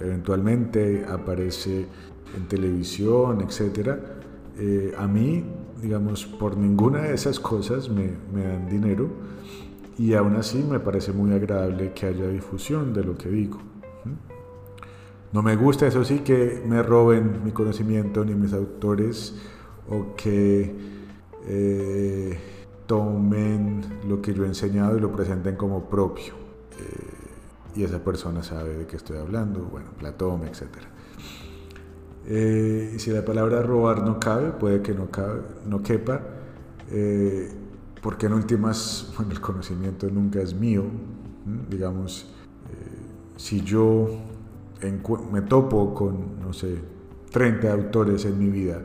eventualmente 0.00 1.06
aparece 1.08 1.86
en 2.36 2.48
televisión, 2.48 3.40
etcétera, 3.40 3.98
eh, 4.58 4.94
a 4.98 5.06
mí, 5.06 5.44
digamos, 5.80 6.26
por 6.26 6.56
ninguna 6.56 7.02
de 7.02 7.14
esas 7.14 7.40
cosas 7.40 7.88
me, 7.88 8.10
me 8.34 8.42
dan 8.42 8.68
dinero 8.68 9.08
y 9.98 10.14
aún 10.14 10.36
así 10.36 10.62
me 10.62 10.78
parece 10.78 11.12
muy 11.12 11.32
agradable 11.32 11.92
que 11.92 12.06
haya 12.06 12.28
difusión 12.28 12.92
de 12.92 13.04
lo 13.04 13.16
que 13.16 13.28
digo. 13.28 13.58
No 15.32 15.42
me 15.42 15.56
gusta, 15.56 15.86
eso 15.86 16.04
sí, 16.04 16.20
que 16.20 16.62
me 16.66 16.82
roben 16.82 17.44
mi 17.44 17.50
conocimiento 17.50 18.24
ni 18.24 18.34
mis 18.34 18.52
autores 18.52 19.34
o 19.88 20.14
que 20.16 20.74
eh, 21.46 22.38
tomen 22.86 23.82
lo 24.08 24.22
que 24.22 24.32
yo 24.32 24.44
he 24.44 24.46
enseñado 24.46 24.96
y 24.96 25.00
lo 25.00 25.12
presenten 25.12 25.56
como 25.56 25.88
propio. 25.88 26.34
Eh, 26.78 27.80
y 27.80 27.84
esa 27.84 28.02
persona 28.02 28.42
sabe 28.42 28.76
de 28.76 28.86
qué 28.86 28.96
estoy 28.96 29.18
hablando, 29.18 29.60
bueno, 29.60 29.90
Platón, 29.98 30.44
etc. 30.44 30.64
Eh, 32.26 32.92
y 32.96 32.98
si 32.98 33.10
la 33.10 33.24
palabra 33.24 33.62
robar 33.62 34.02
no 34.02 34.18
cabe, 34.18 34.52
puede 34.52 34.80
que 34.80 34.94
no, 34.94 35.10
cabe, 35.10 35.42
no 35.66 35.82
quepa 35.82 36.20
porque 38.02 38.26
en 38.26 38.34
últimas, 38.34 39.12
bueno, 39.16 39.32
el 39.32 39.40
conocimiento 39.40 40.08
nunca 40.10 40.40
es 40.40 40.54
mío, 40.54 40.84
digamos, 41.68 42.26
eh, 42.70 43.06
si 43.36 43.62
yo 43.62 44.08
me 45.30 45.42
topo 45.42 45.94
con, 45.94 46.40
no 46.40 46.52
sé, 46.52 46.76
30 47.30 47.72
autores 47.72 48.24
en 48.24 48.38
mi 48.38 48.48
vida 48.48 48.82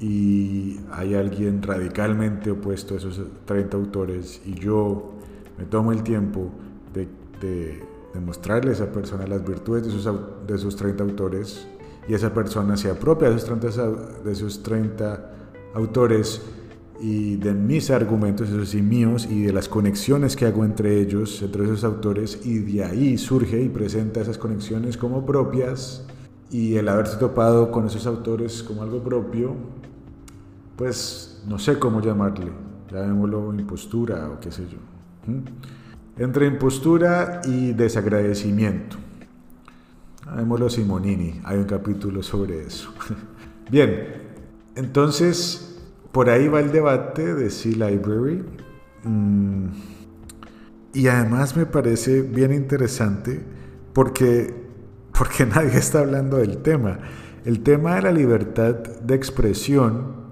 y 0.00 0.78
hay 0.92 1.14
alguien 1.14 1.62
radicalmente 1.62 2.50
opuesto 2.50 2.94
a 2.94 2.98
esos 2.98 3.20
30 3.44 3.76
autores 3.76 4.40
y 4.46 4.54
yo 4.54 5.12
me 5.58 5.64
tomo 5.64 5.92
el 5.92 6.02
tiempo 6.02 6.50
de, 6.94 7.08
de, 7.40 7.82
mostrarle 8.20 8.70
a 8.70 8.74
esa 8.74 8.90
persona 8.90 9.26
las 9.28 9.46
virtudes 9.46 9.84
de 9.84 9.90
esos, 9.90 10.46
de 10.46 10.54
esos 10.54 10.74
30 10.74 11.04
autores 11.04 11.68
y 12.08 12.14
esa 12.14 12.34
persona 12.34 12.76
se 12.76 12.90
apropia 12.90 13.30
de 13.30 13.36
esos 13.36 13.46
30, 13.60 13.86
de 14.24 14.32
esos 14.32 14.62
30 14.62 15.30
autores 15.74 16.42
y 17.00 17.36
de 17.36 17.54
mis 17.54 17.90
argumentos, 17.90 18.48
esos 18.48 18.70
sí 18.70 18.82
míos, 18.82 19.28
y 19.30 19.42
de 19.42 19.52
las 19.52 19.68
conexiones 19.68 20.36
que 20.36 20.46
hago 20.46 20.64
entre 20.64 21.00
ellos, 21.00 21.40
entre 21.42 21.64
esos 21.64 21.84
autores, 21.84 22.40
y 22.44 22.58
de 22.58 22.84
ahí 22.84 23.18
surge 23.18 23.62
y 23.62 23.68
presenta 23.68 24.20
esas 24.20 24.38
conexiones 24.38 24.96
como 24.96 25.24
propias, 25.24 26.04
y 26.50 26.76
el 26.76 26.88
haberse 26.88 27.16
topado 27.18 27.70
con 27.70 27.86
esos 27.86 28.06
autores 28.06 28.62
como 28.62 28.82
algo 28.82 29.02
propio, 29.02 29.54
pues 30.76 31.42
no 31.46 31.58
sé 31.58 31.78
cómo 31.78 32.00
llamarle, 32.00 32.50
llamémoslo 32.90 33.52
impostura 33.54 34.30
o 34.30 34.40
qué 34.40 34.50
sé 34.50 34.64
yo. 34.68 34.78
Entre 36.16 36.46
impostura 36.46 37.42
y 37.44 37.72
desagradecimiento. 37.72 38.96
Llamémoslo 40.24 40.68
Simonini, 40.68 41.40
hay 41.44 41.58
un 41.58 41.64
capítulo 41.64 42.22
sobre 42.22 42.66
eso. 42.66 42.92
Bien, 43.70 44.22
entonces 44.74 45.67
por 46.18 46.30
ahí 46.30 46.48
va 46.48 46.58
el 46.58 46.72
debate 46.72 47.32
de 47.32 47.48
Sea 47.48 47.90
Library. 47.90 48.44
Mm, 49.04 49.66
y 50.92 51.06
además 51.06 51.56
me 51.56 51.64
parece 51.64 52.22
bien 52.22 52.52
interesante 52.52 53.40
porque, 53.92 54.52
porque 55.16 55.46
nadie 55.54 55.78
está 55.78 56.00
hablando 56.00 56.38
del 56.38 56.58
tema. 56.58 56.98
El 57.44 57.62
tema 57.62 57.94
de 57.94 58.02
la 58.02 58.10
libertad 58.10 58.74
de 58.74 59.14
expresión 59.14 60.27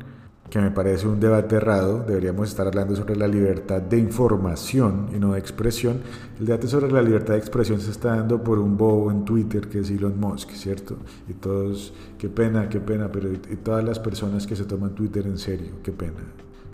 que 0.50 0.60
me 0.60 0.70
parece 0.70 1.08
un 1.08 1.18
debate 1.18 1.56
errado, 1.56 2.04
deberíamos 2.06 2.48
estar 2.48 2.66
hablando 2.66 2.94
sobre 2.94 3.16
la 3.16 3.26
libertad 3.26 3.82
de 3.82 3.98
información 3.98 5.08
y 5.14 5.18
no 5.18 5.32
de 5.32 5.40
expresión. 5.40 6.00
El 6.38 6.46
debate 6.46 6.68
sobre 6.68 6.90
la 6.90 7.02
libertad 7.02 7.34
de 7.34 7.40
expresión 7.40 7.80
se 7.80 7.90
está 7.90 8.16
dando 8.16 8.42
por 8.42 8.58
un 8.58 8.76
bobo 8.76 9.10
en 9.10 9.24
Twitter 9.24 9.68
que 9.68 9.80
es 9.80 9.90
Elon 9.90 10.18
Musk, 10.18 10.50
¿cierto? 10.50 10.96
Y 11.28 11.34
todos, 11.34 11.92
qué 12.18 12.28
pena, 12.28 12.68
qué 12.68 12.80
pena, 12.80 13.10
pero 13.10 13.32
y 13.32 13.56
todas 13.56 13.84
las 13.84 13.98
personas 13.98 14.46
que 14.46 14.54
se 14.54 14.64
toman 14.64 14.94
Twitter 14.94 15.26
en 15.26 15.38
serio, 15.38 15.72
qué 15.82 15.92
pena. 15.92 16.22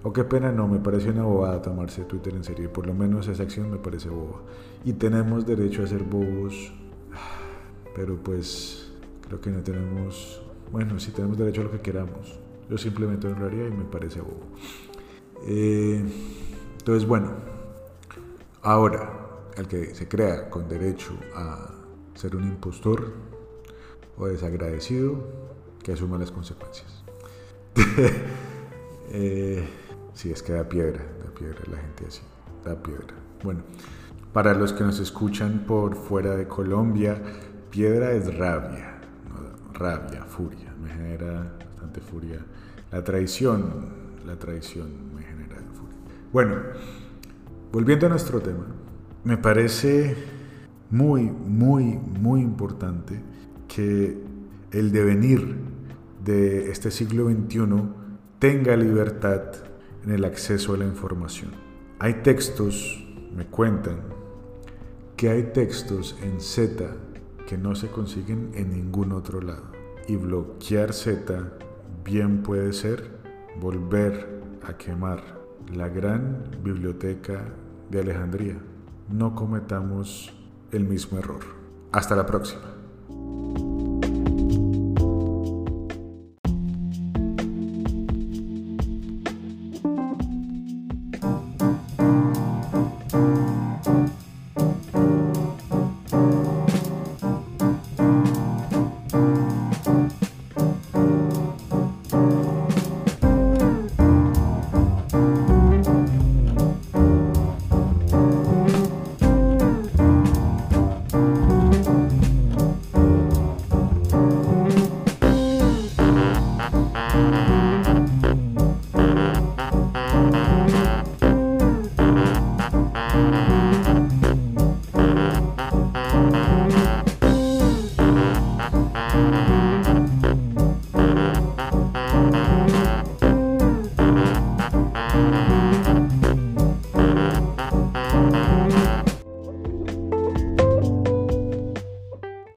O 0.04 0.12
qué 0.12 0.24
pena, 0.24 0.50
no, 0.50 0.66
me 0.66 0.78
parece 0.78 1.10
una 1.10 1.22
bobada 1.22 1.62
tomarse 1.62 2.02
Twitter 2.02 2.34
en 2.34 2.42
serio, 2.42 2.72
por 2.72 2.86
lo 2.86 2.92
menos 2.92 3.28
esa 3.28 3.44
acción 3.44 3.70
me 3.70 3.78
parece 3.78 4.08
boba. 4.08 4.42
Y 4.84 4.94
tenemos 4.94 5.46
derecho 5.46 5.84
a 5.84 5.86
ser 5.86 6.02
bobos, 6.02 6.74
pero 7.94 8.16
pues 8.16 8.92
creo 9.26 9.40
que 9.40 9.50
no 9.50 9.62
tenemos 9.62 10.42
Bueno, 10.72 10.98
sí 10.98 11.12
tenemos 11.12 11.38
derecho 11.38 11.60
a 11.60 11.64
lo 11.64 11.70
que 11.70 11.80
queramos. 11.80 12.41
Yo 12.68 12.78
simplemente 12.78 13.26
honraría 13.26 13.66
y 13.66 13.70
me 13.70 13.84
parece 13.84 14.20
bobo. 14.20 14.46
Eh, 15.46 16.02
entonces, 16.78 17.06
bueno, 17.06 17.32
ahora, 18.62 19.10
el 19.56 19.66
que 19.68 19.94
se 19.94 20.08
crea 20.08 20.48
con 20.48 20.68
derecho 20.68 21.12
a 21.34 21.70
ser 22.14 22.36
un 22.36 22.44
impostor 22.44 23.12
o 24.16 24.26
desagradecido, 24.26 25.16
que 25.82 25.92
asuma 25.92 26.18
las 26.18 26.30
consecuencias. 26.30 27.02
eh, 29.10 29.68
sí, 30.14 30.30
es 30.30 30.42
que 30.42 30.52
da 30.52 30.68
piedra, 30.68 31.02
da 31.24 31.30
piedra 31.34 31.60
la 31.70 31.78
gente 31.78 32.06
así, 32.06 32.22
da 32.64 32.80
piedra. 32.80 33.14
Bueno, 33.42 33.62
para 34.32 34.54
los 34.54 34.72
que 34.72 34.84
nos 34.84 35.00
escuchan 35.00 35.64
por 35.66 35.96
fuera 35.96 36.36
de 36.36 36.46
Colombia, 36.46 37.20
piedra 37.70 38.12
es 38.12 38.36
rabia, 38.36 39.00
rabia, 39.72 40.24
furia, 40.24 40.74
me 40.80 40.90
genera 40.90 41.58
furia. 42.00 42.44
La 42.90 43.02
traición, 43.02 43.86
la 44.26 44.38
traición 44.38 45.14
me 45.14 45.22
genera 45.22 45.56
furia. 45.74 45.96
Bueno, 46.32 46.56
volviendo 47.72 48.06
a 48.06 48.08
nuestro 48.08 48.40
tema, 48.40 48.66
me 49.24 49.36
parece 49.36 50.16
muy, 50.90 51.22
muy, 51.22 51.84
muy 51.84 52.40
importante 52.40 53.20
que 53.68 54.18
el 54.72 54.92
devenir 54.92 55.56
de 56.24 56.70
este 56.70 56.90
siglo 56.90 57.28
XXI 57.28 57.66
tenga 58.38 58.76
libertad 58.76 59.42
en 60.04 60.12
el 60.12 60.24
acceso 60.24 60.74
a 60.74 60.76
la 60.76 60.84
información. 60.84 61.50
Hay 61.98 62.14
textos, 62.22 63.06
me 63.34 63.46
cuentan, 63.46 64.00
que 65.16 65.30
hay 65.30 65.44
textos 65.52 66.16
en 66.22 66.40
Z 66.40 66.84
que 67.46 67.56
no 67.56 67.74
se 67.74 67.88
consiguen 67.88 68.50
en 68.54 68.72
ningún 68.72 69.12
otro 69.12 69.40
lado. 69.40 69.70
Y 70.08 70.16
bloquear 70.16 70.92
Z 70.92 71.52
bien 72.04 72.42
puede 72.42 72.72
ser 72.72 73.10
volver 73.60 74.42
a 74.66 74.76
quemar 74.76 75.22
la 75.72 75.88
gran 75.88 76.44
biblioteca 76.62 77.44
de 77.90 78.00
Alejandría. 78.00 78.56
No 79.08 79.34
cometamos 79.34 80.32
el 80.70 80.84
mismo 80.84 81.18
error. 81.18 81.40
Hasta 81.92 82.16
la 82.16 82.26
próxima. 82.26 82.71